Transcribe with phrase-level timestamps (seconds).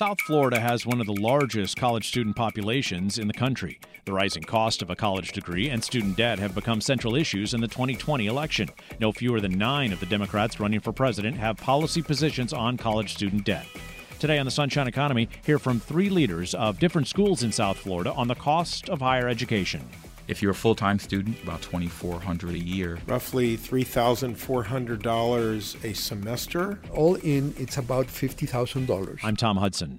[0.00, 3.78] South Florida has one of the largest college student populations in the country.
[4.06, 7.60] The rising cost of a college degree and student debt have become central issues in
[7.60, 8.70] the 2020 election.
[8.98, 13.12] No fewer than nine of the Democrats running for president have policy positions on college
[13.12, 13.66] student debt.
[14.18, 18.14] Today on the Sunshine Economy, hear from three leaders of different schools in South Florida
[18.14, 19.86] on the cost of higher education.
[20.28, 22.98] If you're a full-time student, about 2400 a year.
[23.06, 26.78] Roughly $3,400 a semester.
[26.92, 29.18] All in, it's about $50,000.
[29.22, 29.98] I'm Tom Hudson.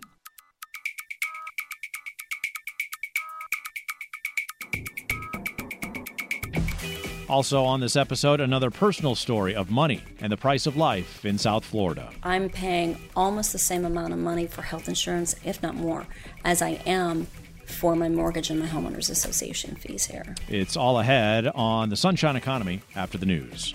[7.32, 11.38] Also, on this episode, another personal story of money and the price of life in
[11.38, 12.10] South Florida.
[12.24, 16.06] I'm paying almost the same amount of money for health insurance, if not more,
[16.44, 17.28] as I am
[17.72, 20.36] for my mortgage and my homeowners association fees here.
[20.48, 23.74] It's all ahead on the Sunshine Economy after the news.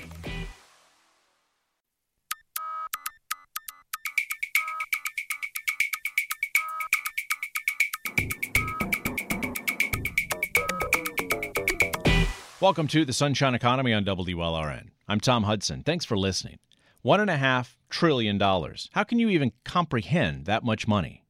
[12.59, 14.89] Welcome to the Sunshine Economy on WLRN.
[15.07, 15.83] I'm Tom Hudson.
[15.83, 16.59] Thanks for listening.
[17.03, 18.89] One and a half trillion dollars.
[18.93, 21.26] How can you even comprehend that much money?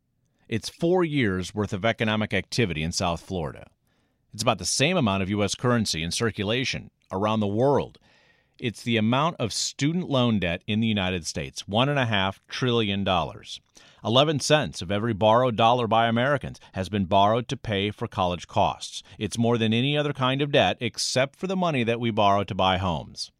[0.48, 3.66] It's four years worth of economic activity in South Florida.
[4.32, 5.56] It's about the same amount of U.S.
[5.56, 7.98] currency in circulation around the world.
[8.56, 13.04] It's the amount of student loan debt in the United States $1.5 trillion.
[14.04, 18.46] 11 cents of every borrowed dollar by Americans has been borrowed to pay for college
[18.46, 19.02] costs.
[19.18, 22.44] It's more than any other kind of debt except for the money that we borrow
[22.44, 23.32] to buy homes.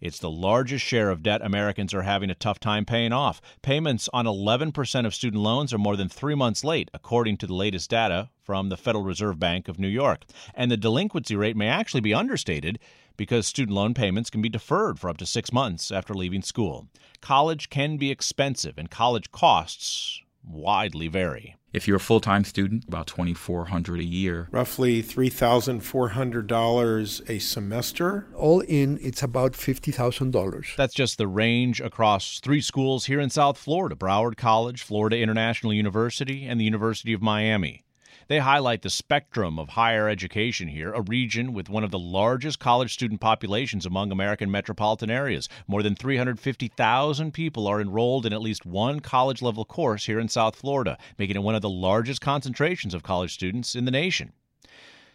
[0.00, 3.40] It's the largest share of debt Americans are having a tough time paying off.
[3.62, 7.54] Payments on 11% of student loans are more than three months late, according to the
[7.54, 10.24] latest data from the Federal Reserve Bank of New York.
[10.54, 12.78] And the delinquency rate may actually be understated
[13.16, 16.86] because student loan payments can be deferred for up to six months after leaving school.
[17.20, 21.57] College can be expensive, and college costs widely vary.
[21.72, 24.48] If you're a full-time student, about 2400 a year.
[24.50, 28.26] Roughly $3,400 a semester.
[28.34, 30.76] All in, it's about $50,000.
[30.76, 35.74] That's just the range across three schools here in South Florida Broward College, Florida International
[35.74, 37.84] University, and the University of Miami.
[38.28, 42.58] They highlight the spectrum of higher education here, a region with one of the largest
[42.58, 45.48] college student populations among American metropolitan areas.
[45.66, 50.28] More than 350,000 people are enrolled in at least one college level course here in
[50.28, 54.34] South Florida, making it one of the largest concentrations of college students in the nation.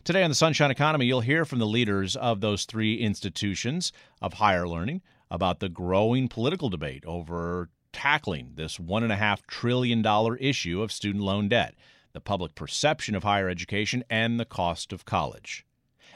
[0.03, 4.33] Today on the Sunshine Economy, you'll hear from the leaders of those three institutions of
[4.33, 10.03] higher learning about the growing political debate over tackling this $1.5 trillion
[10.39, 11.75] issue of student loan debt
[12.13, 15.65] the public perception of higher education, and the cost of college.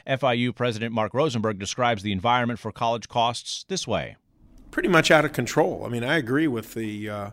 [0.06, 4.16] FIU President Mark Rosenberg describes the environment for college costs this way.
[4.70, 5.84] Pretty much out of control.
[5.84, 7.30] I mean, I agree with the, uh,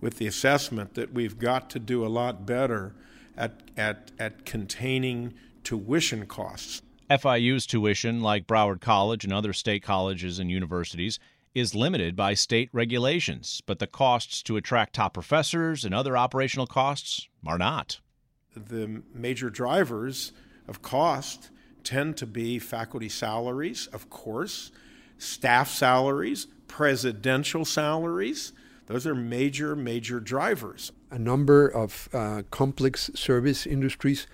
[0.00, 2.94] with the assessment that we've got to do a lot better
[3.36, 6.82] at, at, at containing tuition costs.
[7.10, 11.18] FIU's tuition, like Broward College and other state colleges and universities,
[11.54, 16.66] is limited by state regulations, but the costs to attract top professors and other operational
[16.66, 18.00] costs are not
[18.54, 20.32] the major drivers
[20.68, 21.50] of cost
[21.82, 24.70] tend to be faculty salaries, of course,
[25.18, 28.52] staff salaries, presidential salaries.
[28.86, 30.92] Those are major, major drivers.
[31.10, 34.26] A number of uh, complex service industries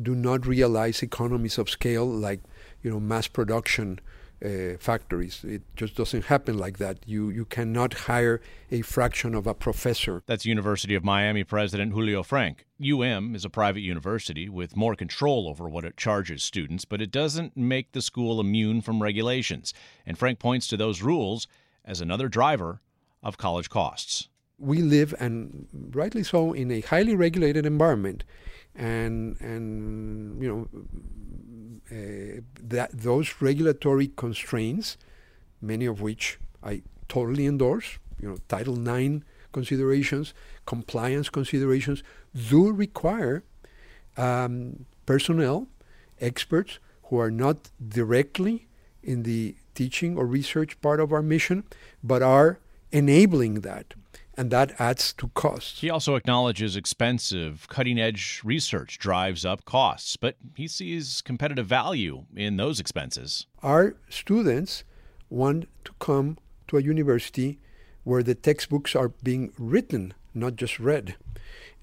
[0.00, 2.40] do not realize economies of scale like
[2.82, 4.00] you know mass production
[4.44, 5.44] uh, factories.
[5.44, 6.98] It just doesn't happen like that.
[7.06, 8.40] You you cannot hire
[8.70, 10.22] a fraction of a professor.
[10.26, 12.64] That's University of Miami President Julio Frenk.
[12.82, 17.10] UM is a private university with more control over what it charges students, but it
[17.10, 19.72] doesn't make the school immune from regulations.
[20.06, 21.46] And Frenk points to those rules
[21.84, 22.80] as another driver
[23.22, 24.28] of college costs.
[24.58, 28.24] We live, and rightly so, in a highly regulated environment,
[28.74, 30.68] and and you know
[31.92, 34.96] uh, that those regulatory constraints,
[35.60, 39.22] many of which I totally endorse, you know, Title IX
[39.52, 40.34] considerations,
[40.66, 42.02] compliance considerations,
[42.48, 43.44] do require
[44.16, 45.68] um, personnel,
[46.20, 48.66] experts who are not directly
[49.02, 51.64] in the teaching or research part of our mission,
[52.02, 52.58] but are
[52.90, 53.94] enabling that
[54.36, 55.80] and that adds to costs.
[55.80, 62.24] He also acknowledges expensive, cutting edge research drives up costs, but he sees competitive value
[62.34, 63.46] in those expenses.
[63.62, 64.84] Our students
[65.30, 66.38] want to come
[66.68, 67.58] to a university
[68.02, 71.16] where the textbooks are being written, not just read.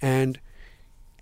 [0.01, 0.39] And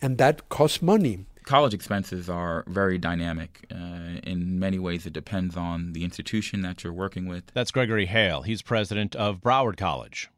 [0.02, 1.26] and that costs money.
[1.44, 3.66] College expenses are very dynamic.
[3.72, 7.48] Uh, in many ways, it depends on the institution that you're working with.
[7.54, 8.44] That's Gregory Haile.
[8.44, 10.30] He's president of Broward College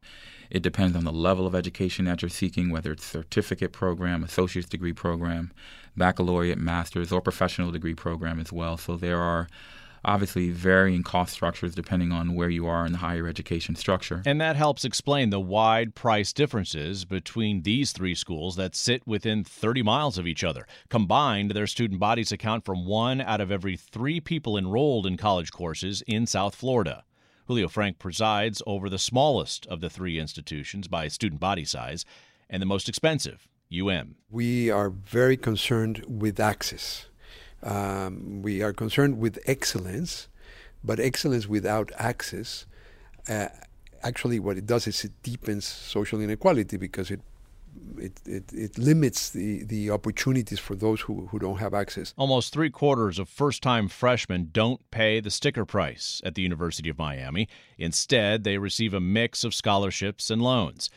[0.52, 4.68] It depends on the level of education that you're seeking, whether it's certificate program, associate's
[4.68, 5.52] degree program,
[5.96, 8.76] baccalaureate, master's, or professional degree program as well.
[8.76, 9.48] So there are
[10.04, 14.22] obviously varying cost structures depending on where you are in the higher education structure.
[14.26, 19.44] And that helps explain the wide price differences between these three schools that sit within
[19.44, 20.68] 30 miles of each other.
[20.90, 25.52] Combined, their student bodies account for one out of every three people enrolled in college
[25.52, 27.04] courses in South Florida.
[27.52, 32.06] Julio Frenk presides over the smallest of the three institutions by student body size
[32.50, 33.46] and the most expensive,
[33.78, 34.16] UM.
[34.30, 37.08] We are very concerned with access.
[37.62, 40.30] Um, we are concerned with excellence,
[40.82, 42.68] but excellence without access,
[43.28, 43.50] uh,
[44.02, 47.20] actually, what it does is it deepens social inequality because it
[47.98, 52.14] it, it, it, limits the, the opportunities for those who, who don't have access.
[52.18, 56.90] Almost three quarters of first time freshmen don't pay the sticker price at the University
[56.90, 57.48] of Miami.
[57.78, 60.90] Instead, they receive a mix of scholarships and loans.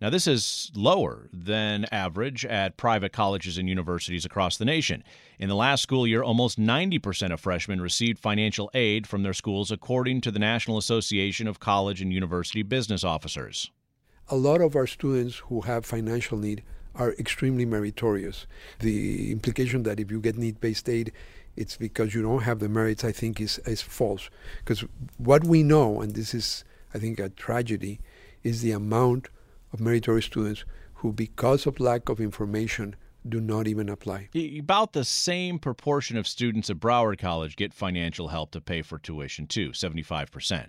[0.00, 5.04] Now, this is lower than average at private colleges and universities across the nation.
[5.38, 9.70] In the last school year, almost 90% of freshmen received financial aid from their schools,
[9.70, 13.70] according to the National Association of College and University Business Officers.
[14.32, 16.62] A lot of our students who have financial need
[16.94, 18.46] are extremely meritorious.
[18.78, 21.12] The implication that if you get need based aid,
[21.54, 24.30] it's because you don't have the merits, I think, is, is false.
[24.60, 24.86] Because
[25.18, 26.64] what we know, and this is,
[26.94, 28.00] I think, a tragedy,
[28.42, 29.28] is the amount
[29.70, 30.64] of meritorious students
[30.94, 32.96] who, because of lack of information,
[33.28, 34.30] do not even apply.
[34.58, 38.98] About the same proportion of students at Broward College get financial help to pay for
[38.98, 40.68] tuition, too, 75%.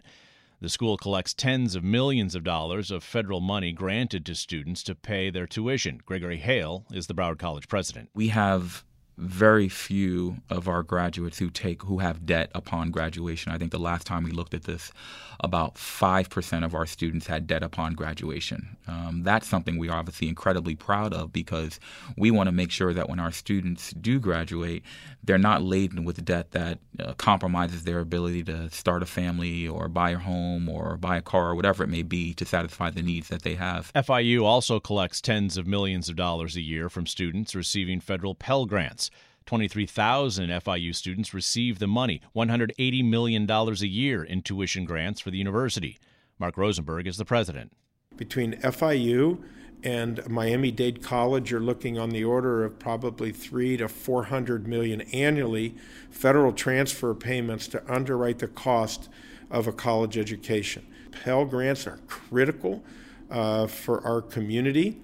[0.63, 4.95] The school collects tens of millions of dollars of federal money granted to students to
[4.95, 5.99] pay their tuition.
[6.05, 8.09] Gregory Haile is the Broward College president.
[8.15, 8.85] We have
[9.17, 13.51] very few of our graduates who take who have debt upon graduation.
[13.51, 14.91] I think the last time we looked at this,
[15.39, 18.75] about five percent of our students had debt upon graduation.
[18.87, 21.79] Um, that's something we are obviously incredibly proud of because
[22.17, 24.83] we want to make sure that when our students do graduate,
[25.23, 29.87] they're not laden with debt that uh, compromises their ability to start a family or
[29.87, 33.01] buy a home or buy a car or whatever it may be to satisfy the
[33.01, 33.91] needs that they have.
[33.93, 38.65] FIU also collects tens of millions of dollars a year from students receiving federal Pell
[38.65, 39.09] Grants.
[39.45, 45.37] 23,000 FIU students receive the money, $180 million a year in tuition grants for the
[45.37, 45.97] university.
[46.39, 47.71] Mark Rosenberg is the president.
[48.15, 49.41] Between FIU
[49.83, 55.01] and Miami Dade College, you're looking on the order of probably three to 400 million
[55.13, 55.75] annually
[56.09, 59.09] federal transfer payments to underwrite the cost
[59.51, 60.87] of a college education.
[61.11, 62.83] Pell Grants are critical
[63.29, 65.01] uh, for our community.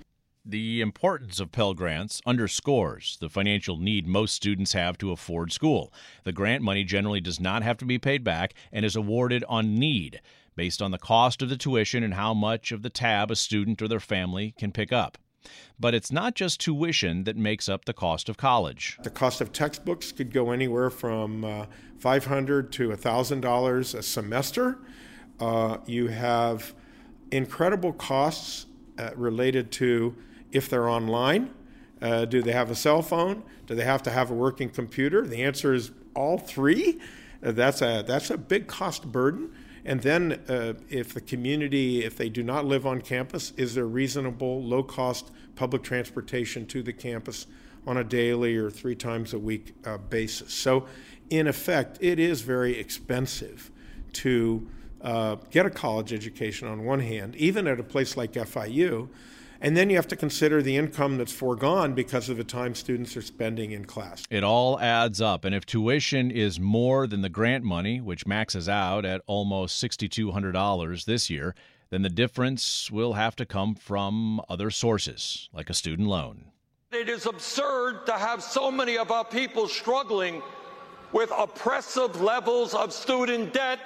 [0.49, 5.93] The importance of Pell Grants underscores the financial need most students have to afford school.
[6.23, 9.75] The grant money generally does not have to be paid back and is awarded on
[9.75, 10.21] need,
[10.55, 13.79] based on the cost of the tuition and how much of the tab a student
[13.79, 15.19] or their family can pick up.
[15.79, 18.97] But it's not just tuition that makes up the cost of college.
[19.03, 21.65] The cost of textbooks could go anywhere from uh,
[21.99, 24.79] $500 to $1,000 a semester.
[25.39, 26.73] Uh, you have
[27.29, 28.65] incredible costs
[28.97, 30.15] uh, related to
[30.51, 31.53] if they're online.
[32.01, 33.43] Uh, do they have a cell phone?
[33.67, 35.27] Do they have to have a working computer?
[35.27, 36.99] The answer is all three.
[37.43, 39.51] Uh, that's a that's a big cost burden.
[39.85, 43.87] And then, uh, if the community, if they do not live on campus, is there
[43.87, 47.47] reasonable, low cost public transportation to the campus
[47.87, 50.53] on a daily or three times a week uh, basis?
[50.53, 50.85] So,
[51.29, 53.71] in effect, it is very expensive
[54.13, 54.67] to
[55.01, 59.07] uh, get a college education on one hand, even at a place like FIU.
[59.61, 63.17] And then you have to consider the income that's foregone because of the time students
[63.17, 64.23] are spending in class.
[64.29, 65.43] It all adds up.
[65.43, 71.05] And if tuition is more than the grant money, which maxes out at almost $6,200
[71.05, 71.55] this year,
[71.89, 76.45] then the difference will have to come from other sources, like a student loan.
[76.91, 80.41] It is absurd to have so many of our people struggling
[81.11, 83.79] with oppressive levels of student debt.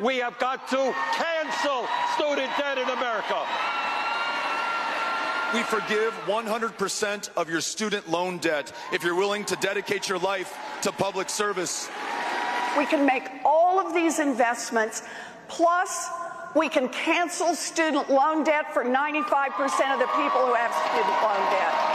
[0.00, 3.46] We have got to cancel student debt in America.
[5.54, 10.52] We forgive 100% of your student loan debt if you're willing to dedicate your life
[10.82, 11.88] to public service.
[12.76, 15.04] We can make all of these investments,
[15.46, 16.08] plus
[16.56, 21.50] we can cancel student loan debt for 95% of the people who have student loan
[21.52, 21.93] debt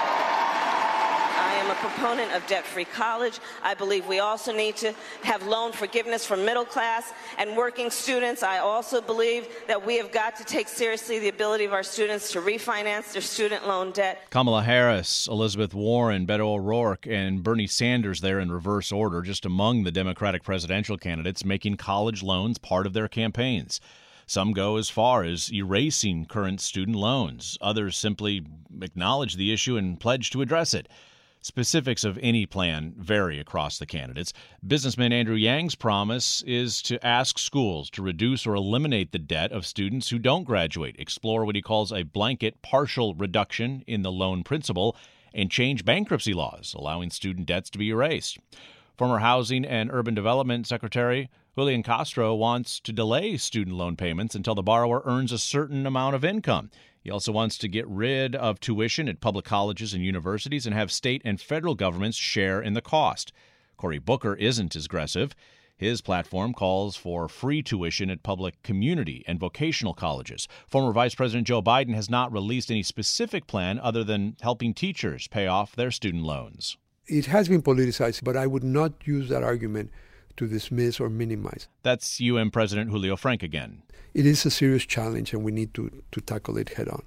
[1.79, 3.39] proponent of debt free college.
[3.63, 4.93] I believe we also need to
[5.23, 8.43] have loan forgiveness for middle class and working students.
[8.43, 12.31] I also believe that we have got to take seriously the ability of our students
[12.33, 14.29] to refinance their student loan debt.
[14.29, 19.83] Kamala Harris, Elizabeth Warren, Beto O'Rourke, and Bernie Sanders there in reverse order, just among
[19.83, 23.79] the Democratic presidential candidates making college loans part of their campaigns.
[24.25, 27.57] Some go as far as erasing current student loans.
[27.61, 28.45] Others simply
[28.79, 30.87] acknowledge the issue and pledge to address it.
[31.41, 34.33] Specifics of any plan vary across the candidates.
[34.65, 39.65] Businessman Andrew Yang's promise is to ask schools to reduce or eliminate the debt of
[39.65, 44.43] students who don't graduate, explore what he calls a blanket partial reduction in the loan
[44.43, 44.97] principal,
[45.33, 48.37] and change bankruptcy laws, allowing student debts to be erased.
[48.97, 54.55] Former Housing and Urban Development Secretary Julian Castro wants to delay student loan payments until
[54.55, 56.69] the borrower earns a certain amount of income.
[57.01, 60.91] He also wants to get rid of tuition at public colleges and universities and have
[60.91, 63.31] state and federal governments share in the cost.
[63.77, 65.33] Cory Booker isn't as aggressive.
[65.77, 70.45] His platform calls for free tuition at public community and vocational colleges.
[70.67, 75.27] Former Vice President Joe Biden has not released any specific plan other than helping teachers
[75.29, 76.75] pay off their student loans.
[77.07, 79.89] It has been politicized, but I would not use that argument
[80.39, 81.67] to dismiss or minimize.
[81.83, 83.83] That's UM President Julio Frenk again.
[84.13, 87.03] It is a serious challenge, and we need to, to tackle it head on.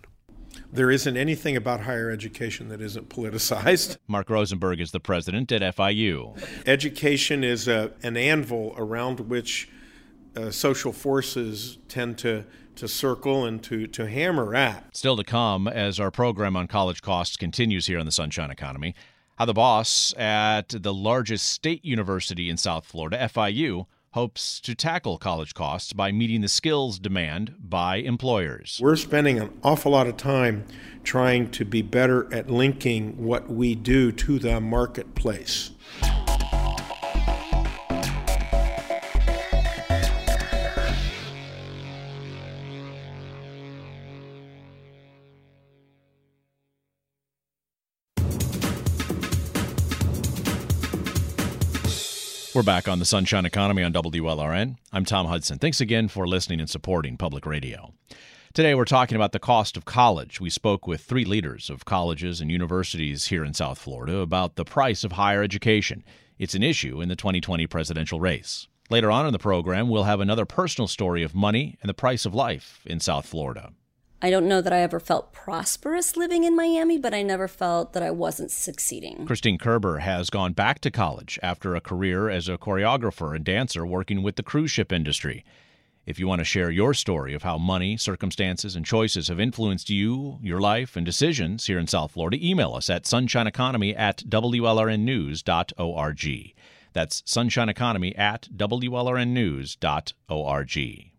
[0.71, 3.97] There isn't anything about higher education that isn't politicized.
[4.07, 6.39] Mark Rosenberg is the president at FIU.
[6.67, 9.71] Education is a, an anvil around which
[10.37, 12.45] uh, social forces tend to,
[12.77, 14.95] to circle and to, to hammer at.
[14.95, 18.95] Still to come as our program on college costs continues here on the Sunshine Economy
[19.43, 25.19] how the boss at the largest state university in South Florida, FIU, hopes to tackle
[25.19, 28.79] college costs by meeting the skills demand by employers.
[28.81, 30.65] We're spending an awful lot of time
[31.03, 35.73] trying to be better at linking what we do to the marketplace.
[52.55, 54.77] We're back on the Sunshine Economy on WLRN.
[54.93, 55.59] I'm Tom Hudson.
[55.59, 57.95] Thanks again for listening and supporting public radio.
[58.53, 60.39] Today, we're talking about the cost of college.
[60.39, 64.67] We spoke with three leaders of colleges and universities here in South Florida about the
[64.67, 66.05] price of higher education.
[66.39, 68.69] It's an issue in the 2020 presidential race.
[68.91, 72.27] Later on in the program, we'll have another personal story of money and the price
[72.27, 73.73] of life in South Florida.
[74.25, 77.93] I don't know that I ever felt prosperous living in Miami, but I never felt
[77.93, 79.27] that I wasn't succeeding.
[79.27, 83.85] Christine Kerber has gone back to college after a career as a choreographer and dancer
[83.85, 85.45] working with the cruise ship industry.
[86.07, 89.91] If you want to share your story of how money, circumstances, and choices have influenced
[89.91, 96.55] you, your life, and decisions here in South Florida, email us at sunshineeconomy at WLRNnews.org.
[96.93, 101.12] That's sunshineeconomy at WLRNnews.org.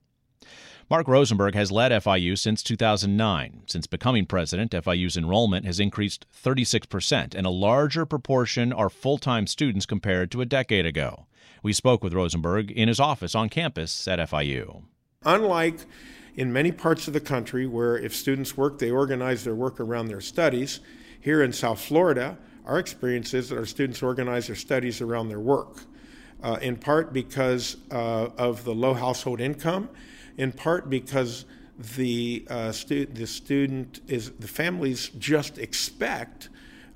[0.90, 3.64] Mark Rosenberg has led FIU since 2009.
[3.68, 9.48] Since becoming president, FIU's enrollment has increased 36%, and a larger proportion are full time
[9.48, 11.26] students compared to a decade ago.
[11.62, 14.84] We spoke with Rosenberg in his office on campus at FIU.
[15.24, 15.86] Unlike
[16.36, 20.08] in many parts of the country where if students work, they organize their work around
[20.08, 20.82] their studies,
[21.22, 25.40] here in South Florida, our experience is that our students organize their studies around their
[25.40, 25.86] work,
[26.42, 29.88] uh, in part because uh, of the low household income
[30.38, 31.46] in part because
[31.78, 36.50] the uh, stu- the student is the families just expect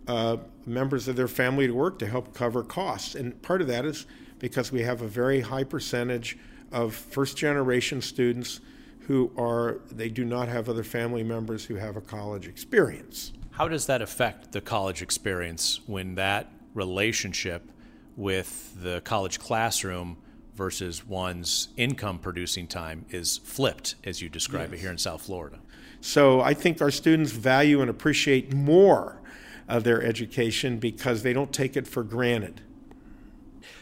[0.08, 3.86] uh, members of their family to work to help cover costs, and part of that
[3.86, 4.06] is
[4.39, 6.38] because we have a very high percentage
[6.72, 8.60] of first generation students
[9.08, 13.32] who are they do not have other family members who have a college experience.
[13.51, 17.72] How does that affect the college experience when that relationship
[18.15, 20.17] with the college classroom
[20.58, 24.80] versus one's income producing time is flipped, as you describe yes.
[24.80, 25.60] it here in South Florida.
[26.02, 29.22] So I think our students value and appreciate more
[29.68, 32.62] of their education because they don't take it for granted.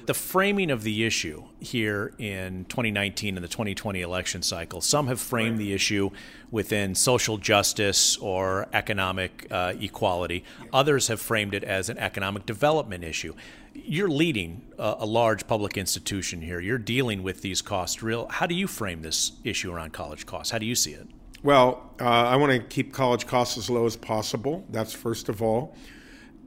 [0.05, 5.20] The framing of the issue here in 2019 and the 2020 election cycle, some have
[5.20, 6.12] framed the issue
[6.51, 10.44] within social justice or economic uh, equality.
[10.72, 13.34] Others have framed it as an economic development issue
[13.75, 16.60] you're leading a, a, large public institution here.
[16.60, 18.01] You're dealing with these costs.
[18.01, 18.27] Real.
[18.29, 20.51] How do you frame this issue around college costs?
[20.51, 21.08] How do you see it?
[21.44, 24.65] Well, uh, I want to keep college costs as low as possible.
[24.70, 25.75] That's first of all.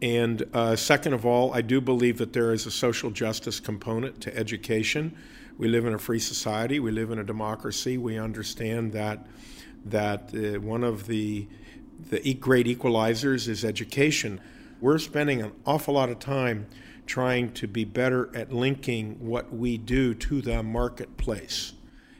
[0.00, 4.20] And uh, second of all, I do believe that there is a social justice component
[4.22, 5.16] to education.
[5.58, 6.80] We live in a free society.
[6.80, 7.98] We live in a democracy.
[7.98, 9.26] We understand that
[9.84, 11.48] that uh, one of the
[12.10, 14.40] the great equalizers is education.
[14.80, 16.66] We're spending an awful lot of time
[17.08, 21.72] trying to be better at linking what we do to the marketplace.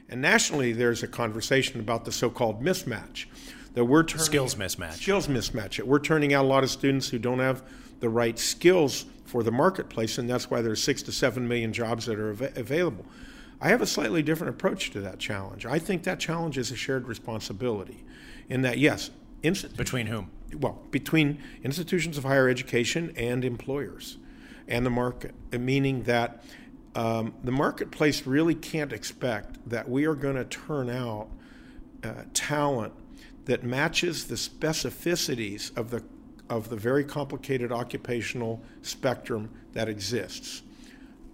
[0.09, 3.27] And nationally, there's a conversation about the so-called mismatch
[3.75, 4.93] that we're turning, skills mismatch.
[4.93, 5.79] Skills mismatch.
[5.79, 7.61] We're turning out a lot of students who don't have
[7.99, 12.07] the right skills for the marketplace, and that's why there's six to seven million jobs
[12.07, 13.05] that are av- available.
[13.61, 15.67] I have a slightly different approach to that challenge.
[15.67, 18.03] I think that challenge is a shared responsibility,
[18.49, 20.31] in that yes, between whom?
[20.57, 24.17] Well, between institutions of higher education and employers,
[24.69, 26.43] and the market, meaning that
[26.95, 31.27] um, the marketplace really can't expect that we are going to turn out
[32.03, 32.93] uh, talent
[33.45, 36.03] that matches the specificities of the
[36.49, 40.63] of the very complicated occupational spectrum that exists.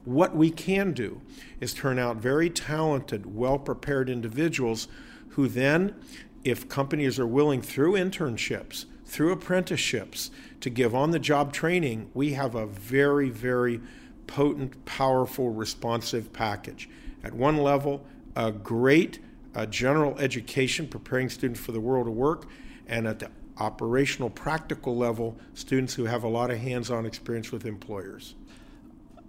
[0.03, 1.21] What we can do
[1.61, 4.89] is turn out very talented, well prepared individuals
[5.29, 5.95] who then,
[6.43, 10.31] if companies are willing through internships, through apprenticeships,
[10.62, 13.79] to give on the job training, we have a very, very
[14.27, 16.89] potent, powerful, responsive package.
[17.24, 19.19] At one level, a great
[19.53, 22.47] uh, general education preparing students for the world of work,
[22.88, 27.51] and at the operational, practical level, students who have a lot of hands on experience
[27.51, 28.35] with employers.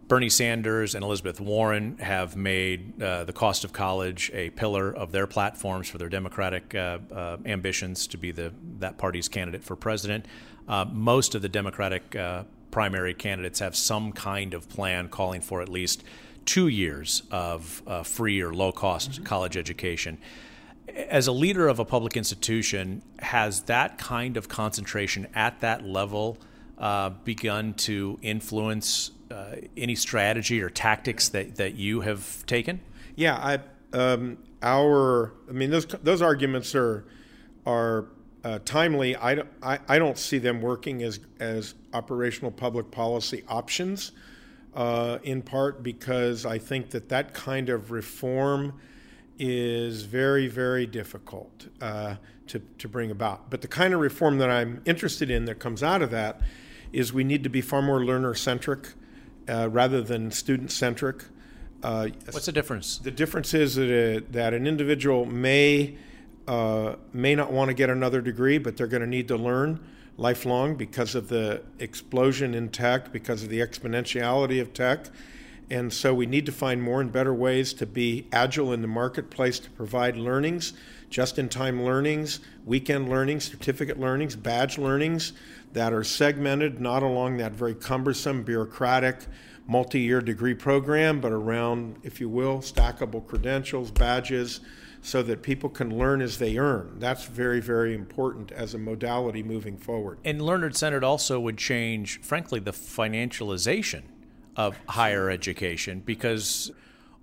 [0.08, 5.10] Bernie Sanders and Elizabeth Warren have made uh, the cost of college a pillar of
[5.10, 9.74] their platforms for their Democratic uh, uh, ambitions to be the that party's candidate for
[9.74, 10.26] president.
[10.68, 15.60] Uh, most of the Democratic uh, primary candidates have some kind of plan calling for
[15.60, 16.04] at least
[16.44, 19.24] two years of uh, free or low cost mm-hmm.
[19.24, 20.18] college education.
[21.08, 26.38] As a leader of a public institution, has that kind of concentration at that level
[26.78, 32.80] uh, begun to influence uh, any strategy or tactics that, that you have taken?
[33.14, 33.60] Yeah, I
[33.96, 37.04] um, our I mean those those arguments are
[37.64, 38.06] are
[38.44, 39.16] uh, timely.
[39.16, 44.12] I, I, I don't see them working as as operational public policy options
[44.76, 48.78] uh, in part because I think that that kind of reform
[49.38, 52.16] is very, very difficult uh,
[52.46, 53.50] to, to bring about.
[53.50, 56.40] But the kind of reform that I'm interested in that comes out of that
[56.92, 58.88] is we need to be far more learner centric
[59.48, 61.24] uh, rather than student centric.
[61.82, 62.98] Uh, What's the difference?
[62.98, 65.96] The difference is that, a, that an individual may
[66.48, 69.80] uh, may not want to get another degree, but they're going to need to learn
[70.16, 75.06] lifelong because of the explosion in tech, because of the exponentiality of tech.
[75.68, 78.88] And so we need to find more and better ways to be agile in the
[78.88, 80.72] marketplace to provide learnings,
[81.10, 85.32] just in time learnings, weekend learnings, certificate learnings, badge learnings
[85.72, 89.26] that are segmented not along that very cumbersome, bureaucratic,
[89.66, 94.60] multi year degree program, but around, if you will, stackable credentials, badges
[95.02, 96.96] so that people can learn as they earn.
[96.98, 100.18] That's very, very important as a modality moving forward.
[100.24, 104.02] And Learner Centered also would change, frankly, the financialization
[104.56, 106.72] of higher education because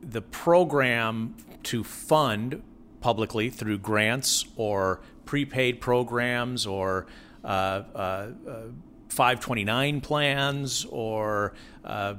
[0.02, 2.62] the program to fund
[3.04, 7.06] publicly through grants or prepaid programs or
[7.44, 7.48] uh,
[7.94, 8.62] uh, uh,
[9.10, 12.16] 529 plans or uh,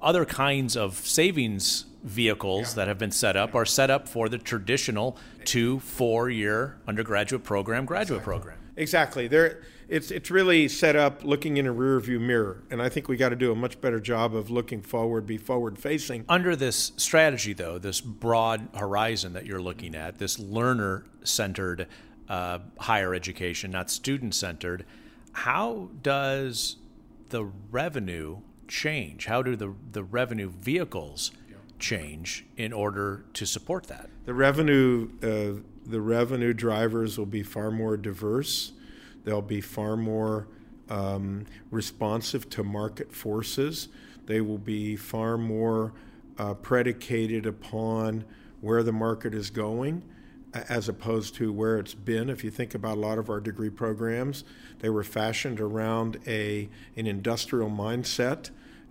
[0.00, 2.74] other kinds of savings vehicles yeah.
[2.76, 7.42] that have been set up are set up for the traditional two, four year undergraduate
[7.42, 8.38] program, graduate exactly.
[8.38, 8.58] program.
[8.76, 9.26] Exactly.
[9.26, 13.16] There, it's it's really set up looking in a rearview mirror, and I think we
[13.16, 16.24] got to do a much better job of looking forward, be forward facing.
[16.28, 21.86] Under this strategy, though, this broad horizon that you're looking at, this learner centered
[22.28, 24.84] uh, higher education, not student centered,
[25.32, 26.76] how does
[27.30, 29.26] the revenue change?
[29.26, 31.30] How do the the revenue vehicles
[31.78, 34.10] change in order to support that?
[34.26, 38.72] The revenue, uh, the revenue drivers will be far more diverse.
[39.28, 40.48] They'll be far more
[40.88, 43.90] um, responsive to market forces.
[44.24, 45.92] They will be far more
[46.38, 48.24] uh, predicated upon
[48.62, 50.02] where the market is going
[50.54, 52.30] as opposed to where it's been.
[52.30, 54.44] If you think about a lot of our degree programs,
[54.78, 58.48] they were fashioned around a an industrial mindset,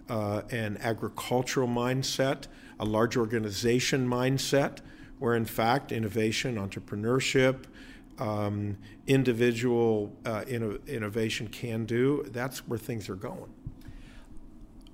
[0.07, 2.43] uh, an agricultural mindset,
[2.79, 4.81] a large organization mindset,
[5.17, 7.63] where in fact innovation, entrepreneurship,
[8.19, 13.51] um, individual uh, inno- innovation can do, that's where things are going.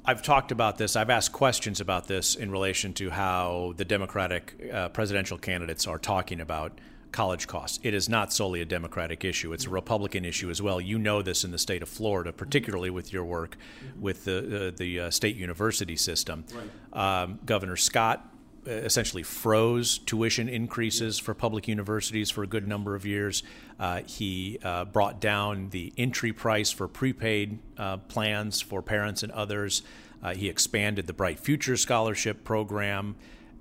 [0.05, 0.95] I've talked about this.
[0.97, 5.97] I've asked questions about this in relation to how the Democratic uh, presidential candidates are
[5.97, 6.77] talking about
[7.13, 7.79] college costs.
[7.83, 10.81] It is not solely a Democratic issue, it's a Republican issue as well.
[10.81, 13.55] You know this in the state of Florida, particularly with your work
[13.97, 16.43] with the, uh, the uh, state university system.
[16.53, 17.21] Right.
[17.23, 18.32] Um, Governor Scott
[18.65, 23.43] essentially froze tuition increases for public universities for a good number of years.
[23.79, 29.31] Uh, he uh, brought down the entry price for prepaid uh, plans for parents and
[29.31, 29.83] others.
[30.21, 33.15] Uh, he expanded the Bright Future Scholarship Program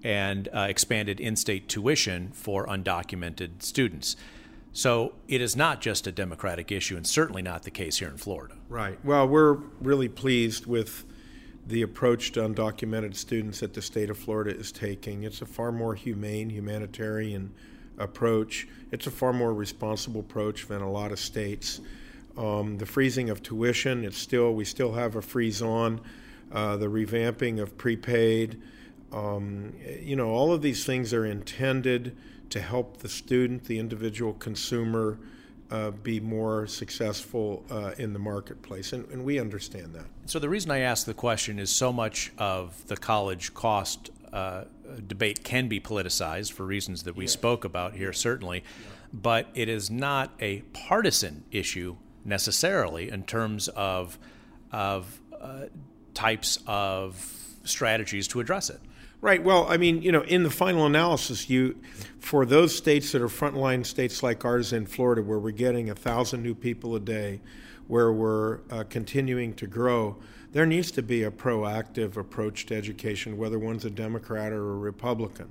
[0.04, 4.16] and uh, expanded in state tuition for undocumented students.
[4.72, 8.16] So it is not just a Democratic issue, and certainly not the case here in
[8.16, 8.54] Florida.
[8.68, 8.98] Right.
[9.04, 11.04] Well, we're really pleased with
[11.66, 15.22] the approach to undocumented students that the state of Florida is taking.
[15.22, 17.52] It's a far more humane, humanitarian
[17.98, 18.66] approach.
[18.90, 21.80] It's a far more responsible approach than a lot of states.
[22.36, 26.00] Um, the freezing of tuition, it's still we still have a freeze on.
[26.50, 28.60] Uh, the revamping of prepaid,
[29.12, 32.16] um, you know, all of these things are intended
[32.50, 35.18] to help the student, the individual consumer,
[35.72, 40.04] uh, be more successful uh, in the marketplace, and, and, we understand that.
[40.26, 44.64] So the reason I ask the question is so much of the college cost uh,
[45.06, 48.62] debate can be politicized for reasons that we spoke about here, certainly,
[49.14, 54.18] but it is not a partisan issue necessarily in terms of
[54.72, 55.64] of uh,
[56.12, 58.80] types of strategies to address it.
[59.22, 59.40] Right.
[59.40, 61.76] Well, I mean, you know, in the final analysis, you,
[62.18, 65.94] for those states that are frontline states like ours in Florida, where we're getting a
[65.94, 67.40] thousand new people a day,
[67.86, 70.16] where we're uh, continuing to grow,
[70.50, 74.76] there needs to be a proactive approach to education, whether one's a Democrat or a
[74.76, 75.48] Republican.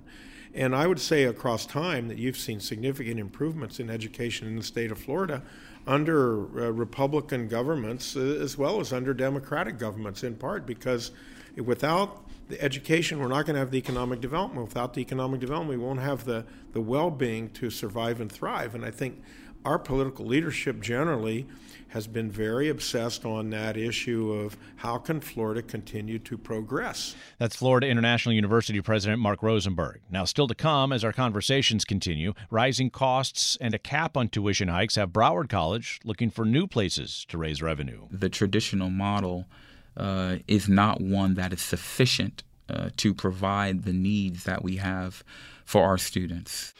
[0.53, 4.63] And I would say across time that you've seen significant improvements in education in the
[4.63, 5.43] state of Florida
[5.87, 11.11] under uh, Republican governments uh, as well as under Democratic governments, in part because
[11.55, 14.67] without the education, we're not going to have the economic development.
[14.67, 18.75] Without the economic development, we won't have the, the well being to survive and thrive.
[18.75, 19.21] And I think
[19.65, 21.47] our political leadership generally
[21.89, 27.15] has been very obsessed on that issue of how can Florida continue to progress.
[27.37, 29.99] That's Florida International University President Mark Rosenberg.
[30.09, 34.69] Now, still to come as our conversations continue, rising costs and a cap on tuition
[34.69, 38.07] hikes have Broward College looking for new places to raise revenue.
[38.09, 39.47] The traditional model
[39.97, 45.23] uh, is not one that is sufficient uh, to provide the needs that we have
[45.65, 46.73] for our students.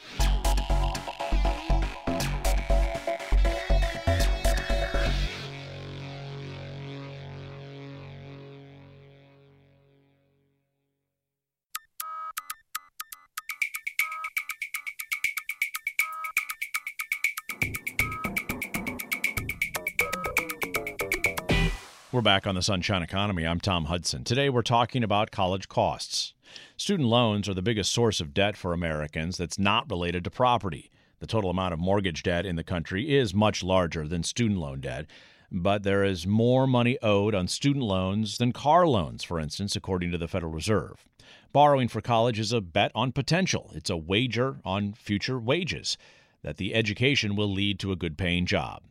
[22.12, 23.46] We're back on the Sunshine Economy.
[23.46, 24.22] I'm Tom Hudson.
[24.22, 26.34] Today we're talking about college costs.
[26.76, 30.90] Student loans are the biggest source of debt for Americans that's not related to property.
[31.20, 34.82] The total amount of mortgage debt in the country is much larger than student loan
[34.82, 35.06] debt,
[35.50, 40.10] but there is more money owed on student loans than car loans, for instance, according
[40.10, 41.06] to the Federal Reserve.
[41.50, 45.96] Borrowing for college is a bet on potential, it's a wager on future wages
[46.42, 48.82] that the education will lead to a good paying job.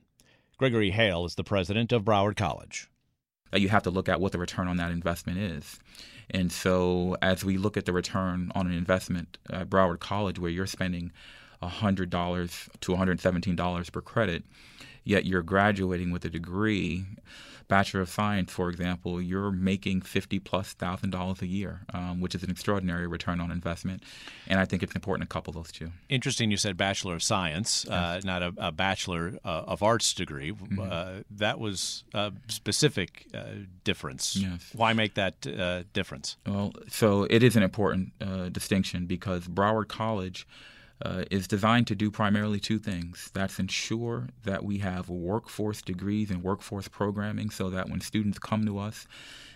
[0.57, 2.87] Gregory Haile is the president of Broward College
[3.59, 5.79] you have to look at what the return on that investment is.
[6.29, 10.49] And so, as we look at the return on an investment at Broward College, where
[10.49, 11.11] you're spending
[11.61, 14.43] $100 to $117 per credit,
[15.03, 17.05] yet you're graduating with a degree
[17.71, 22.35] Bachelor of Science, for example, you're making fifty plus thousand dollars a year, um, which
[22.35, 24.03] is an extraordinary return on investment.
[24.49, 25.89] And I think it's important to couple those two.
[26.09, 27.93] Interesting, you said Bachelor of Science, yes.
[27.93, 30.51] uh, not a, a Bachelor uh, of Arts degree.
[30.51, 30.79] Mm-hmm.
[30.81, 33.43] Uh, that was a specific uh,
[33.85, 34.35] difference.
[34.35, 34.69] Yes.
[34.75, 36.35] Why make that uh, difference?
[36.45, 40.45] Well, so it is an important uh, distinction because Broward College
[41.03, 43.31] uh, is designed to do primarily two things.
[43.33, 48.65] That's ensure that we have workforce degrees and workforce programming so that when students come
[48.65, 49.07] to us,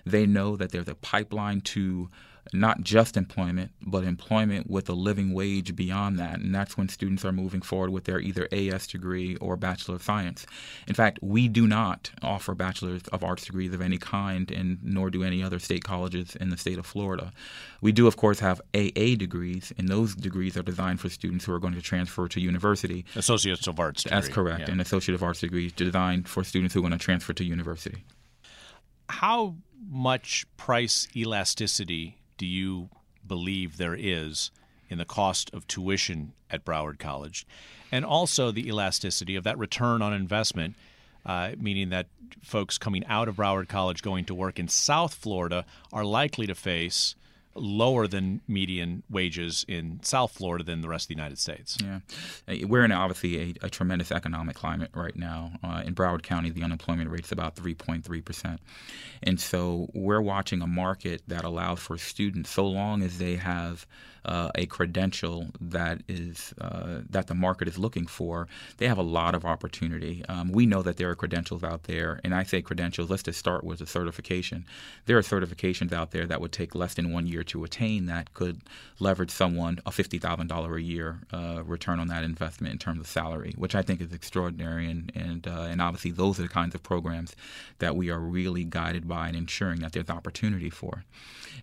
[0.06, 2.10] they know that there's a pipeline to
[2.54, 6.39] not just employment, but employment with a living wage beyond that.
[6.39, 10.04] And that's when students are moving forward with their either AS degree or Bachelor of
[10.04, 10.46] Science.
[10.88, 15.10] In fact, we do not offer Bachelor of Arts degrees of any kind, and nor
[15.10, 17.32] do any other state colleges in the state of Florida.
[17.82, 21.54] We do, of course, have AA degrees, and those degrees are designed for students who
[21.54, 23.06] are going to transfer to university.
[23.15, 24.15] Associates of Arts degree.
[24.15, 24.62] That's correct.
[24.62, 24.72] Yeah.
[24.72, 28.04] An Associate of Arts degree designed for students who want to transfer to university.
[29.08, 29.56] How
[29.89, 32.89] much price elasticity do you
[33.25, 34.51] believe there is
[34.89, 37.47] in the cost of tuition at Broward College?
[37.91, 40.75] And also the elasticity of that return on investment,
[41.25, 42.07] uh, meaning that
[42.41, 46.55] folks coming out of Broward College going to work in South Florida are likely to
[46.55, 47.15] face
[47.56, 51.78] lower than median wages in South Florida than the rest of the United States.
[51.82, 52.00] Yeah,
[52.48, 55.54] uh, we're in obviously a, a tremendous economic climate right now.
[55.63, 58.60] Uh, in Broward County, the unemployment rate is about 3.3 percent,
[59.24, 63.88] and so we're watching a market that allows for students, so long as they have
[64.25, 69.03] uh, a credential that is uh, that the market is looking for, they have a
[69.03, 70.23] lot of opportunity.
[70.27, 73.09] Um, we know that there are credentials out there, and I say credentials.
[73.09, 74.65] Let's just start with a certification.
[75.05, 78.33] There are certifications out there that would take less than one year to attain that
[78.33, 78.61] could
[78.99, 83.53] leverage someone a $50,000 a year uh, return on that investment in terms of salary,
[83.57, 84.89] which I think is extraordinary.
[84.89, 87.35] And, and, uh, and obviously, those are the kinds of programs
[87.79, 91.03] that we are really guided by and ensuring that there's opportunity for.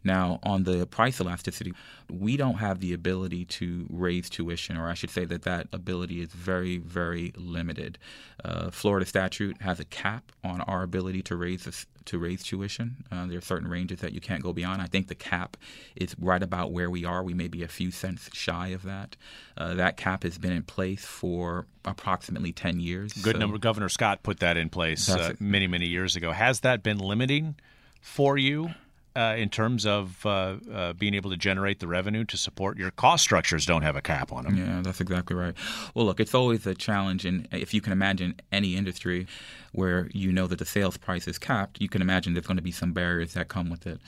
[0.04, 1.72] Now, on the price elasticity,
[2.10, 6.20] we don't have the ability to raise tuition, or I should say that that ability
[6.20, 7.98] is very, very limited.
[8.44, 13.04] Uh, Florida statute has a cap on our ability to raise this, to raise tuition.
[13.10, 14.82] Uh, there are certain ranges that you can't go beyond.
[14.82, 15.56] I think the cap
[15.96, 17.22] is right about where we are.
[17.22, 19.16] We may be a few cents shy of that.
[19.56, 23.12] Uh, that cap has been in place for approximately 10 years.
[23.12, 23.58] Good so number.
[23.58, 26.32] Governor Scott put that in place uh, many, many years ago.
[26.32, 27.56] Has that been limiting
[28.00, 28.70] for you?
[29.14, 32.90] Uh, in terms of uh, uh, being able to generate the revenue to support your
[32.90, 34.56] cost structures don't have a cap on them.
[34.56, 35.54] Yeah, that's exactly right.
[35.94, 39.26] Well, look, it's always a challenge, and if you can imagine any industry
[39.72, 42.62] where you know that the sales price is capped, you can imagine there's going to
[42.62, 44.00] be some barriers that come with it.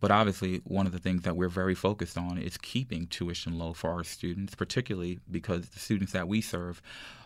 [0.00, 3.72] But obviously, one of the things that we're very focused on is keeping tuition low
[3.72, 6.82] for our students, particularly because the students that we serve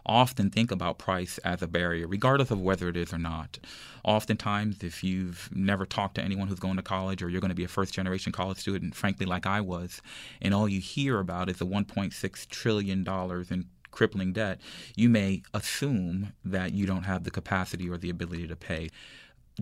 [0.06, 3.58] often think about price as a barrier, regardless of whether it is or not.
[4.04, 7.54] Oftentimes, if you've never talked to anyone who's going to college or you're going to
[7.54, 10.00] be a first generation college student, frankly, like I was,
[10.40, 13.06] and all you hear about is the $1.6 trillion
[13.50, 14.60] in crippling debt,
[14.96, 18.88] you may assume that you don't have the capacity or the ability to pay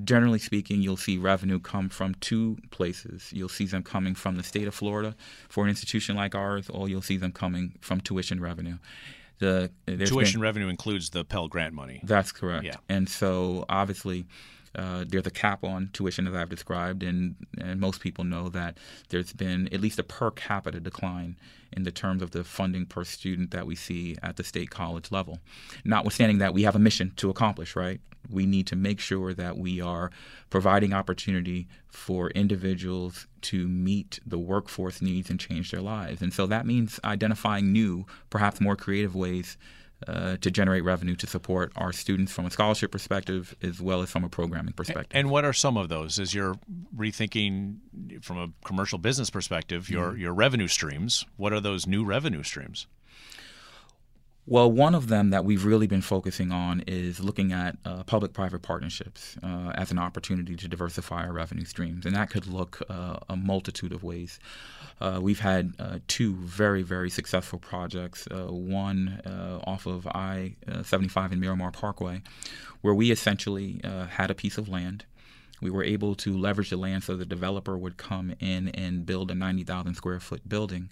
[0.04, 3.30] generally speaking, you'll see revenue come from two places.
[3.32, 5.14] You'll see them coming from the state of Florida
[5.48, 8.78] for an institution like ours, or you'll see them coming from tuition revenue.
[9.38, 12.00] The tuition been, revenue includes the Pell Grant money.
[12.02, 12.64] That's correct.
[12.64, 12.76] Yeah.
[12.88, 14.26] And so obviously.
[14.74, 18.76] Uh, there's a cap on tuition, as I've described, and, and most people know that
[19.08, 21.36] there's been at least a per capita decline
[21.72, 25.10] in the terms of the funding per student that we see at the state college
[25.10, 25.38] level.
[25.86, 28.02] Notwithstanding that, we have a mission to accomplish, right?
[28.30, 30.10] We need to make sure that we are
[30.50, 36.22] providing opportunity for individuals to meet the workforce needs and change their lives.
[36.22, 39.56] And so that means identifying new, perhaps more creative ways
[40.06, 44.10] uh, to generate revenue to support our students from a scholarship perspective as well as
[44.10, 45.06] from a programming perspective.
[45.12, 46.18] And what are some of those?
[46.18, 46.56] As you're
[46.94, 47.78] rethinking
[48.22, 50.20] from a commercial business perspective, your mm-hmm.
[50.20, 51.24] your revenue streams.
[51.36, 52.86] What are those new revenue streams?
[54.48, 58.32] Well, one of them that we've really been focusing on is looking at uh, public
[58.32, 62.06] private partnerships uh, as an opportunity to diversify our revenue streams.
[62.06, 64.38] And that could look uh, a multitude of ways.
[65.00, 69.20] Uh, we've had uh, two very, very successful projects uh, one
[69.66, 70.54] off of I
[70.84, 72.22] 75 in Miramar Parkway,
[72.82, 73.80] where we essentially
[74.10, 75.04] had a piece of land.
[75.60, 79.32] We were able to leverage the land so the developer would come in and build
[79.32, 80.90] a 90,000 square foot building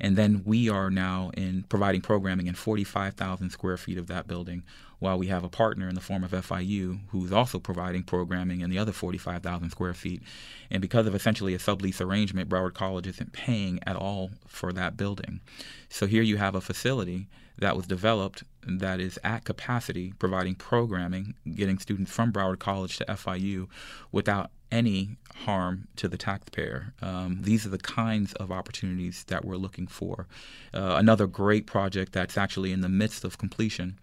[0.00, 4.62] and then we are now in providing programming in 45,000 square feet of that building,
[4.98, 8.70] while we have a partner in the form of FIU who's also providing programming in
[8.70, 10.22] the other 45,000 square feet.
[10.70, 14.96] And because of essentially a sublease arrangement, Broward College isn't paying at all for that
[14.96, 15.40] building.
[15.88, 21.34] So here you have a facility that was developed that is at capacity, providing programming,
[21.54, 23.68] getting students from Broward College to FIU
[24.12, 26.92] without any harm to the taxpayer.
[27.00, 30.26] Um, these are the kinds of opportunities that we're looking for.
[30.74, 33.98] Uh, another great project that's actually in the midst of completion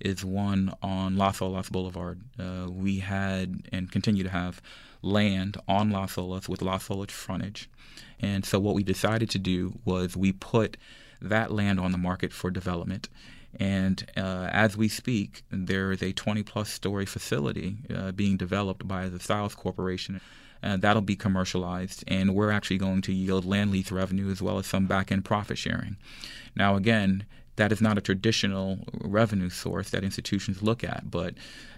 [0.00, 2.20] is one on Las Olas Boulevard.
[2.38, 4.62] Uh, we had and continue to have
[5.02, 7.68] land on Las Olas with Las Olas frontage.
[8.20, 10.76] And so what we decided to do was we put
[11.20, 13.08] that land on the market for development.
[13.60, 18.86] And uh, as we speak, there is a 20 plus story facility uh, being developed
[18.86, 20.20] by the Stiles Corporation.
[20.62, 24.58] Uh, that'll be commercialized, and we're actually going to yield land lease revenue as well
[24.58, 25.96] as some back end profit sharing.
[26.56, 31.10] Now, again, that is not a traditional revenue source that institutions look at.
[31.10, 31.34] But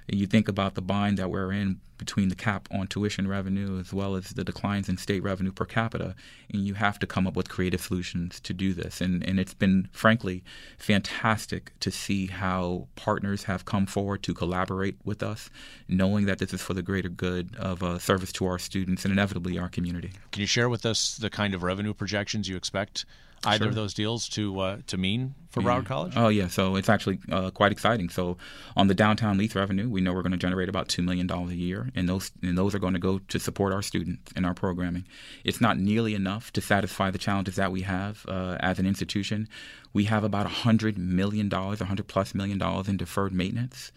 [0.08, 3.92] you think about the bind that we're in between the cap on tuition revenue as
[3.92, 6.14] well as the declines in state revenue per capita,
[6.52, 9.00] and you have to come up with creative solutions to do this.
[9.00, 10.44] And, and it's been, frankly,
[10.78, 15.50] fantastic to see how partners have come forward to collaborate with us,
[15.88, 19.12] knowing that this is for the greater good of a service to our students and
[19.12, 20.12] inevitably our community.
[20.32, 23.06] Can you share with us the kind of revenue projections you expect
[23.44, 23.68] either sure.
[23.68, 25.68] of those deals to uh, to mean for yeah.
[25.68, 26.12] Broward College?
[26.16, 28.08] Oh yeah, so it's actually uh, quite exciting.
[28.08, 28.36] So
[28.76, 31.52] on the downtown lease revenue, we know we're going to generate about two million dollars
[31.52, 34.44] a year, and those and those are going to go to support our students and
[34.44, 35.06] our programming.
[35.44, 39.48] It's not nearly enough to satisfy the challenges that we have uh, as an institution.
[39.92, 43.92] We have about a hundred million dollars, a hundred plus million dollars in deferred maintenance.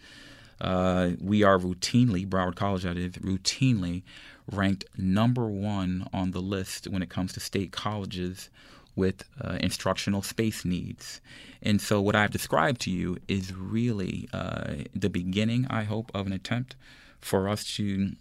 [0.60, 4.02] Uh, we are routinely Broward College, that is routinely
[4.50, 8.50] ranked number one on the list when it comes to state colleges
[9.00, 11.20] with uh, instructional space needs.
[11.62, 16.26] And so, what I've described to you is really uh, the beginning, I hope, of
[16.26, 16.76] an attempt
[17.20, 18.12] for us to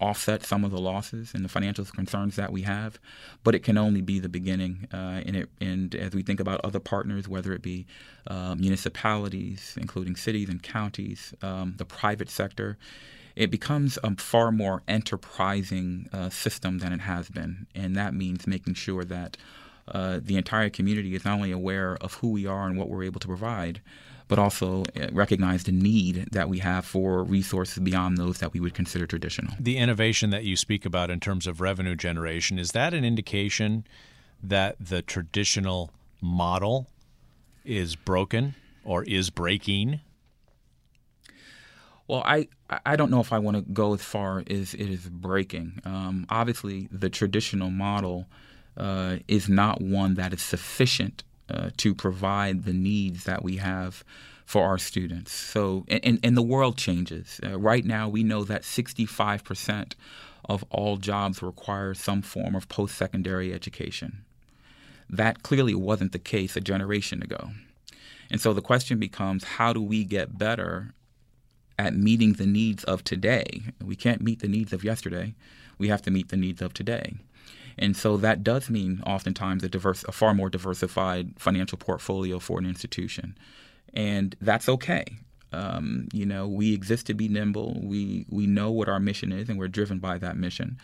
[0.00, 2.98] offset some of the losses and the financial concerns that we have,
[3.42, 4.86] but it can only be the beginning.
[4.94, 7.86] Uh, and, it, and, as we think about other partners, whether it be
[8.28, 12.78] uh, municipalities, including cities and counties, um, the private sector,
[13.34, 17.66] it becomes a far more enterprising uh, system than it has been.
[17.74, 19.36] And that means making sure that
[19.90, 23.04] uh, the entire community is not only aware of who we are and what we're
[23.04, 23.80] able to provide,
[24.28, 28.60] but also uh, recognize the need that we have for resources beyond those that we
[28.60, 29.52] would consider traditional.
[29.58, 33.84] The innovation that you speak about in terms of revenue generation, is that an indication
[34.42, 36.86] that the traditional model
[37.64, 40.00] is broken or is breaking?
[42.06, 42.48] Well, I,
[42.86, 45.80] I don't know if I want to go as far as it is breaking.
[45.84, 48.26] Um, obviously, the traditional model
[48.80, 54.02] uh, is not one that is sufficient uh, to provide the needs that we have
[54.46, 55.32] for our students.
[55.32, 57.40] So, and, and the world changes.
[57.44, 59.92] Uh, right now, we know that 65%
[60.48, 64.24] of all jobs require some form of post secondary education.
[65.10, 67.50] That clearly wasn't the case a generation ago.
[68.30, 70.94] And so the question becomes how do we get better
[71.78, 73.62] at meeting the needs of today?
[73.84, 75.34] We can't meet the needs of yesterday,
[75.78, 77.16] we have to meet the needs of today.
[77.80, 82.58] And so that does mean oftentimes a, diverse, a far more diversified financial portfolio for
[82.58, 83.36] an institution.
[83.94, 85.04] And that's okay.
[85.52, 87.80] Um, you know, we exist to be nimble.
[87.82, 90.78] We we know what our mission is, and we're driven by that mission.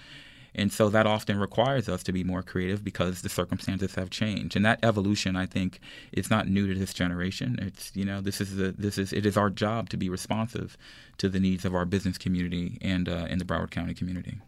[0.57, 4.57] And so that often requires us to be more creative because the circumstances have changed.
[4.57, 5.81] And that evolution, I think,
[6.12, 7.59] is not new to this generation.
[7.61, 10.77] It's you know this is the this is it is our job to be responsive
[11.19, 14.38] to the needs of our business community and uh, in the Broward County community.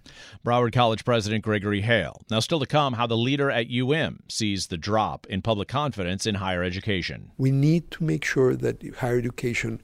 [0.44, 2.22] Broward College President Gregory Haile.
[2.30, 6.26] Now, still to come, how the leader at UM sees the drop in public confidence
[6.26, 7.30] in higher education.
[7.38, 9.80] We need to make sure that higher education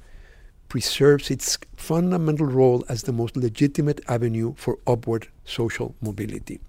[0.74, 6.60] preserves its fundamental role as the most legitimate avenue for upward social mobility.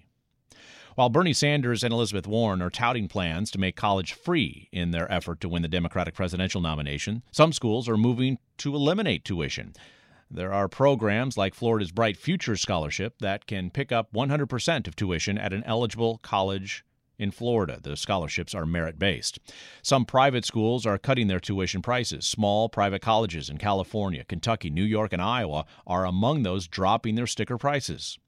[0.96, 5.10] While Bernie Sanders and Elizabeth Warren are touting plans to make college free in their
[5.10, 9.72] effort to win the Democratic presidential nomination, some schools are moving to eliminate tuition.
[10.28, 15.38] There are programs like Florida's Bright Futures Scholarship that can pick up 100% of tuition
[15.38, 16.84] at an eligible college
[17.20, 17.78] in Florida.
[17.80, 19.38] The scholarships are merit based.
[19.82, 22.26] Some private schools are cutting their tuition prices.
[22.26, 27.26] Small private colleges in California, Kentucky, New York, and Iowa are among those dropping their
[27.26, 28.18] sticker prices.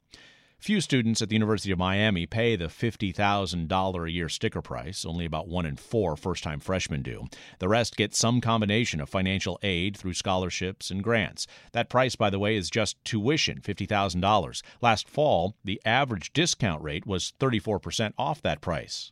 [0.63, 5.05] Few students at the University of Miami pay the $50,000 a year sticker price.
[5.05, 7.27] Only about one in four first time freshmen do.
[7.59, 11.49] The rest get some combination of financial aid through scholarships and grants.
[11.73, 14.63] That price, by the way, is just tuition $50,000.
[14.81, 19.11] Last fall, the average discount rate was 34% off that price.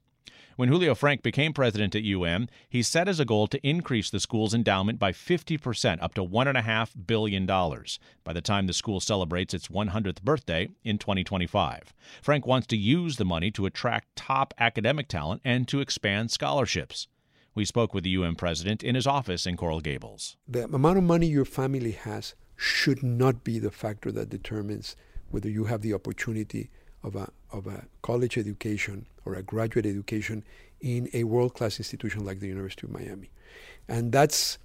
[0.61, 4.20] When Julio Frenk became president at UM, he set as a goal to increase the
[4.20, 9.68] school's endowment by 50%, up to $1.5 billion, by the time the school celebrates its
[9.68, 11.94] 100th birthday in 2025.
[12.23, 17.09] Frenk wants to use the money to attract top academic talent and to expand scholarships.
[17.55, 20.37] We spoke with the UM president in his office in Coral Gables.
[20.46, 24.94] The amount of money your family has should not be the factor that determines
[25.31, 26.68] whether you have the opportunity
[27.03, 30.45] of a, of a college education or a graduate education
[30.81, 33.31] in a world class institution like the University of Miami.
[33.89, 34.59] And that's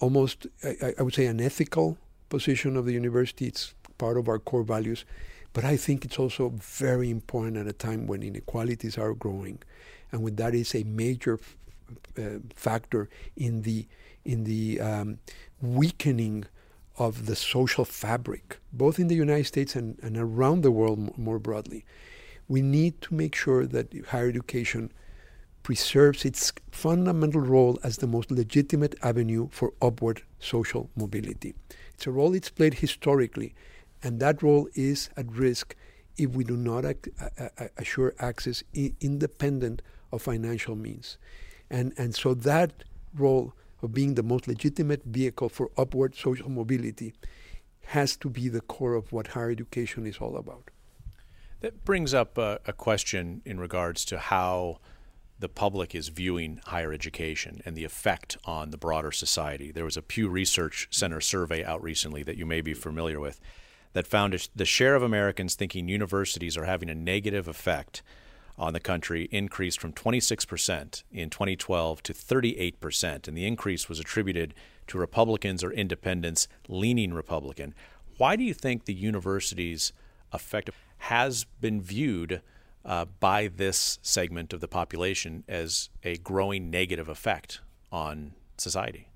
[0.00, 3.46] almost, I, I, would say, an ethical position of the university.
[3.46, 5.04] It's part of our core values.
[5.52, 9.62] But I think it's also very important at a time when inequalities are growing,
[10.10, 11.38] and when that is a major
[12.18, 13.86] uh, factor in the
[14.24, 15.18] in the um,
[15.60, 16.46] weakening
[16.96, 21.38] of the social fabric, both in the United States and, and around the world more
[21.38, 21.84] broadly.
[22.46, 24.92] We need to make sure that higher education
[25.62, 31.54] preserves its fundamental role as the most legitimate avenue for upward social mobility.
[31.94, 33.54] It's a role it's played historically,
[34.02, 35.74] and that role is at risk
[36.16, 37.10] if we do not ac-
[37.78, 38.62] assure access
[39.00, 39.82] independent
[40.12, 41.16] of financial means.
[41.70, 42.84] And, and so that
[43.16, 43.54] role
[43.84, 47.14] of being the most legitimate vehicle for upward social mobility
[47.86, 50.70] has to be the core of what higher education is all about.
[51.60, 54.78] That brings up a, a question in regards to how
[55.38, 59.70] the public is viewing higher education and the effect on the broader society.
[59.70, 63.40] There was a Pew Research Center survey out recently that you may be familiar with
[63.92, 68.02] that found the share of Americans thinking universities are having a negative effect
[68.56, 73.28] on the country increased from 26% in 2012 to 38%.
[73.28, 74.54] And the increase was attributed
[74.86, 77.74] to Republicans or independents leaning Republican.
[78.16, 79.92] Why do you think the university's
[80.32, 82.42] effect has been viewed
[82.84, 89.08] uh, by this segment of the population as a growing negative effect on society?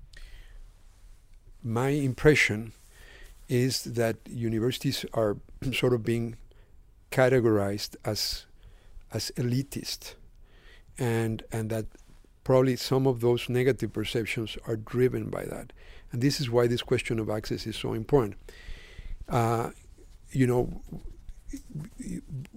[1.63, 2.73] My impression
[3.47, 5.37] is that universities are
[5.73, 6.35] sort of being
[7.11, 8.45] categorized as
[9.13, 10.15] as elitist,
[10.97, 11.85] and and that
[12.43, 15.73] probably some of those negative perceptions are driven by that,
[16.11, 18.35] and this is why this question of access is so important.
[19.27, 19.71] Uh,
[20.31, 20.81] you know,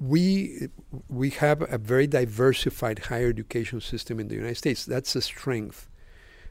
[0.01, 0.69] we
[1.09, 4.85] we have a very diversified higher education system in the United States.
[4.85, 5.89] That's a strength.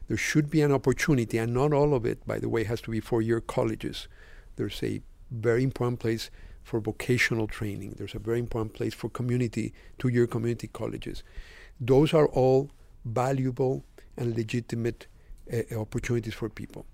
[0.08, 2.90] There should be an opportunity, and not all of it, by the way, has to
[2.90, 4.08] be four-year colleges.
[4.56, 5.00] There's a
[5.30, 6.30] very important place
[6.62, 7.94] for vocational training.
[7.98, 11.22] There's a very important place for community, two-year community colleges.
[11.80, 12.70] Those are all
[13.04, 13.84] valuable
[14.16, 15.06] and legitimate
[15.52, 16.86] uh, opportunities for people.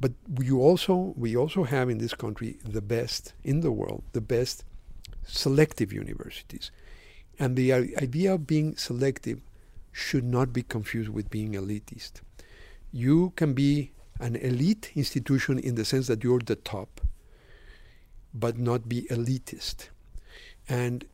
[0.00, 4.20] But you also, we also have in this country the best in the world, the
[4.20, 4.64] best
[5.26, 6.70] selective universities.
[7.38, 9.40] And the idea of being selective
[9.92, 12.20] should not be confused with being elitist.
[12.92, 17.00] You can be an elite institution in the sense that you're the top,
[18.32, 19.88] but not be elitist.
[20.68, 21.04] And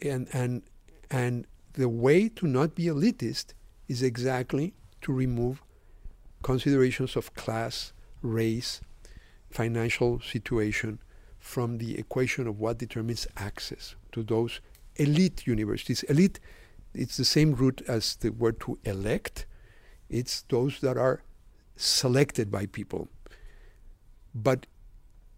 [0.00, 0.62] and and
[1.10, 3.54] and the way to not be elitist
[3.88, 5.62] is exactly to remove
[6.42, 8.80] considerations of class, race,
[9.50, 10.98] financial situation
[11.38, 14.60] from the equation of what determines access to those
[14.96, 16.02] elite universities.
[16.04, 16.38] Elite,
[16.94, 19.46] it's the same root as the word to elect.
[20.08, 21.22] It's those that are
[21.76, 23.08] selected by people.
[24.34, 24.66] But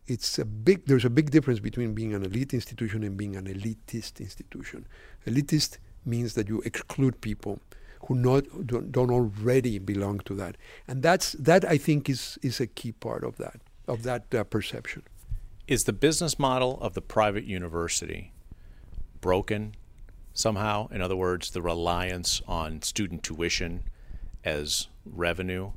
[0.06, 3.46] it's a big there's a big difference between being an elite institution and being an
[3.46, 4.86] elitist institution.
[5.26, 7.60] Elitist means that you exclude people
[8.06, 12.60] who not don't, don't already belong to that, and that's that I think is is
[12.60, 15.02] a key part of that of that uh, perception.
[15.66, 18.32] Is the business model of the private university
[19.22, 19.74] broken
[20.34, 20.88] somehow?
[20.88, 23.84] In other words, the reliance on student tuition
[24.44, 25.72] as revenue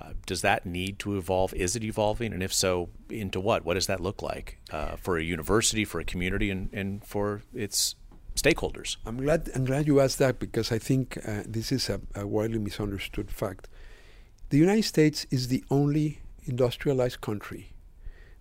[0.00, 1.52] uh, does that need to evolve?
[1.54, 2.32] Is it evolving?
[2.32, 3.64] And if so, into what?
[3.64, 7.42] What does that look like uh, for a university, for a community, and, and for
[7.54, 7.96] its
[8.34, 8.96] stakeholders?
[9.04, 12.26] I'm glad, I'm glad you asked that because I think uh, this is a, a
[12.26, 13.68] widely misunderstood fact.
[14.48, 17.72] The United States is the only industrialized country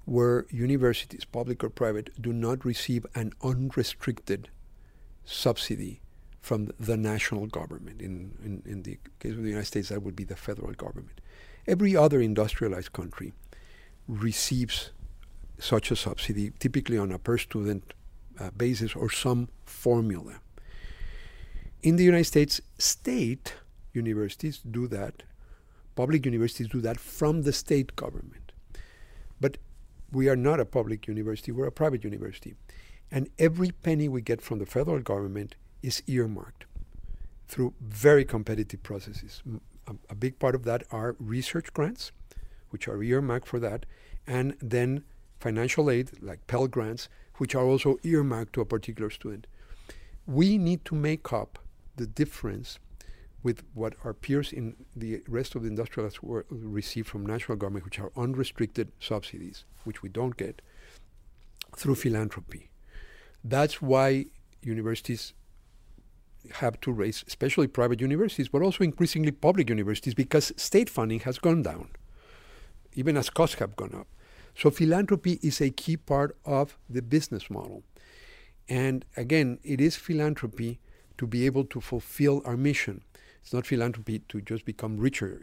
[0.05, 4.49] where universities, public or private, do not receive an unrestricted
[5.23, 6.01] subsidy
[6.41, 8.01] from the national government.
[8.01, 11.21] In, in, in the case of the United States, that would be the federal government.
[11.69, 13.31] Every other industrialized country
[14.07, 14.89] receives
[15.59, 17.93] such a subsidy, typically on a per student
[18.39, 20.39] uh, basis or some formula.
[21.83, 23.53] In the United States, state
[23.93, 25.21] universities do that,
[25.95, 28.51] public universities do that from the state government.
[29.39, 29.57] But
[30.11, 32.55] we are not a public university, we're a private university.
[33.11, 36.65] And every penny we get from the federal government is earmarked
[37.47, 39.43] through very competitive processes
[39.89, 42.11] a, a big part of that are research grants,
[42.69, 43.85] which are earmarked for that,
[44.27, 45.03] and then
[45.39, 49.47] financial aid, like Pell Grants, which are also earmarked to a particular student.
[50.25, 51.59] We need to make up
[51.95, 52.79] the difference
[53.41, 57.85] with what our peers in the rest of the industrialized world receive from national government,
[57.85, 60.61] which are unrestricted subsidies, which we don't get,
[61.75, 62.69] through philanthropy.
[63.43, 64.25] That's why
[64.61, 65.33] universities
[66.53, 71.37] have to raise, especially private universities, but also increasingly public universities, because state funding has
[71.37, 71.89] gone down,
[72.93, 74.07] even as costs have gone up.
[74.55, 77.83] So philanthropy is a key part of the business model.
[78.67, 80.79] And again, it is philanthropy
[81.17, 83.01] to be able to fulfill our mission.
[83.41, 85.41] It's not philanthropy to just become richer.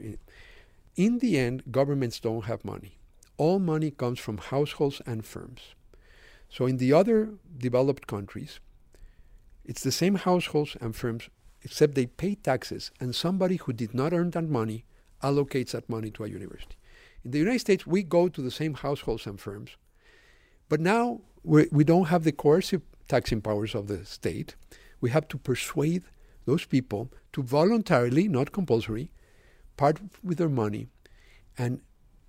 [0.96, 2.98] In the end, governments don't have money.
[3.36, 5.74] All money comes from households and firms.
[6.48, 8.60] So in the other developed countries,
[9.66, 11.28] it's the same households and firms,
[11.62, 14.84] except they pay taxes, and somebody who did not earn that money
[15.22, 16.76] allocates that money to a university.
[17.24, 19.76] In the United States, we go to the same households and firms,
[20.68, 24.54] but now we, we don't have the coercive taxing powers of the state.
[25.00, 26.04] We have to persuade
[26.44, 29.10] those people to voluntarily, not compulsory,
[29.76, 30.86] part with their money
[31.58, 31.80] and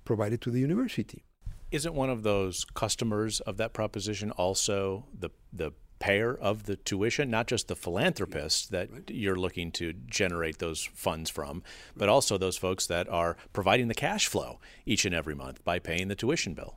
[0.05, 1.23] provide it to the university.
[1.69, 7.29] Isn't one of those customers of that proposition also the the payer of the tuition,
[7.29, 9.09] not just the philanthropists that right.
[9.09, 11.63] you're looking to generate those funds from,
[11.95, 15.79] but also those folks that are providing the cash flow each and every month by
[15.79, 16.75] paying the tuition bill.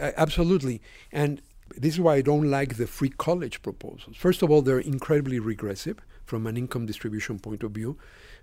[0.00, 0.80] Uh, absolutely.
[1.10, 1.42] And
[1.76, 4.16] this is why I don't like the free college proposals.
[4.16, 7.98] First of all, they're incredibly regressive from an income distribution point of view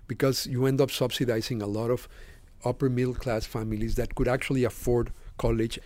[0.06, 2.08] because you end up subsidizing a lot of
[2.64, 5.78] upper middle class families that could actually afford college.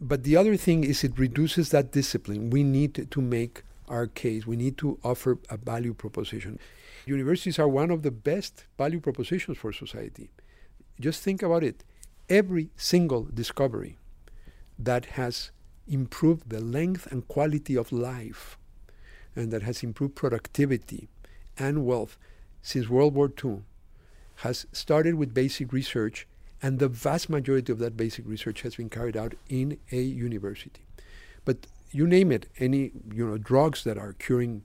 [0.00, 2.50] But the other thing is it reduces that discipline.
[2.50, 4.46] We need to make our case.
[4.46, 6.58] We need to offer a value proposition.
[7.06, 10.30] Universities are one of the best value propositions for society.
[11.00, 11.84] Just think about it.
[12.28, 13.98] Every single discovery
[14.78, 15.50] that has
[15.86, 18.58] improved the length and quality of life
[19.36, 21.08] and that has improved productivity
[21.58, 22.16] and wealth
[22.62, 23.62] since World War II
[24.36, 26.26] has started with basic research,
[26.64, 30.86] and the vast majority of that basic research has been carried out in a university.
[31.44, 34.62] But you name it, any you know drugs that are curing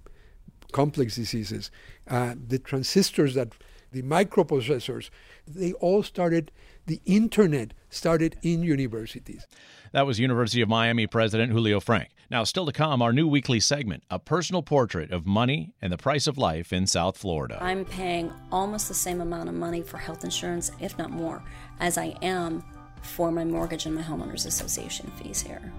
[0.72, 1.72] complex diseases,
[2.08, 3.50] uh, the transistors that,
[3.92, 5.10] the microprocessors,
[5.46, 6.52] they all started.
[6.86, 9.48] The internet started in universities.
[9.92, 12.08] That was University of Miami President Julio Frenk.
[12.30, 15.98] Now, still to come, our new weekly segment, a personal portrait of money and the
[15.98, 17.58] price of life in South Florida.
[17.62, 21.44] I'm paying almost the same amount of money for health insurance, if not more,
[21.80, 22.64] as I am
[23.02, 25.72] for my mortgage and my homeowners association fees here.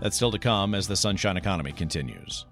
[0.00, 2.44] That's still to come as the Sunshine Economy continues.